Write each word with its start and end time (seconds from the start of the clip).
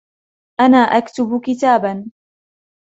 أنا 0.59 0.77
أكتب 0.77 1.41
كتاباً. 1.45 2.11